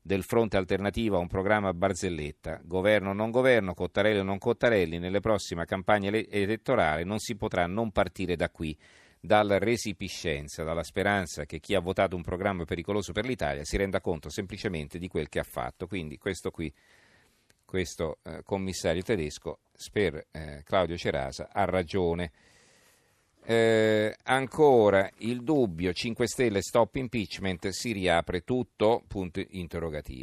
del 0.00 0.24
fronte 0.24 0.56
alternativo 0.56 1.16
a 1.16 1.20
un 1.20 1.28
programma 1.28 1.72
barzelletta, 1.74 2.60
governo 2.64 3.10
o 3.10 3.12
non 3.12 3.30
governo, 3.30 3.74
Cottarelli 3.74 4.18
o 4.18 4.24
non 4.24 4.38
Cottarelli, 4.38 4.98
nelle 4.98 5.20
prossime 5.20 5.64
campagne 5.64 6.26
elettorali 6.28 7.04
non 7.04 7.18
si 7.18 7.36
potrà 7.36 7.66
non 7.66 7.92
partire 7.92 8.34
da 8.34 8.48
qui 8.48 8.76
dalla 9.24 9.58
resipiscenza, 9.58 10.64
dalla 10.64 10.82
speranza 10.82 11.44
che 11.44 11.60
chi 11.60 11.76
ha 11.76 11.80
votato 11.80 12.16
un 12.16 12.22
programma 12.22 12.64
pericoloso 12.64 13.12
per 13.12 13.24
l'Italia 13.24 13.62
si 13.62 13.76
renda 13.76 14.00
conto 14.00 14.28
semplicemente 14.28 14.98
di 14.98 15.06
quel 15.06 15.28
che 15.28 15.38
ha 15.38 15.44
fatto. 15.44 15.86
Quindi 15.86 16.18
questo 16.18 16.50
qui, 16.50 16.72
questo 17.64 18.18
eh, 18.24 18.42
commissario 18.42 19.02
tedesco, 19.02 19.60
per 19.92 20.26
eh, 20.32 20.62
Claudio 20.64 20.96
Cerasa, 20.96 21.50
ha 21.52 21.64
ragione. 21.64 22.32
Eh, 23.44 24.14
ancora 24.24 25.08
il 25.18 25.42
dubbio 25.42 25.92
5 25.92 26.26
Stelle 26.26 26.62
stop 26.62 26.94
impeachment 26.96 27.68
si 27.68 27.90
riapre 27.90 28.42
tutto 28.42 29.02
punto 29.06 29.42
interrogativo 29.50 30.20